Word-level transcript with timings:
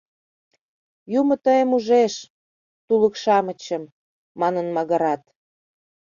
Юмо 1.19 1.35
тыйым 1.45 1.69
ужеш... 1.77 2.13
тулык-шамычым...» 2.87 3.83
манын 4.39 4.67
магырат. 4.75 5.21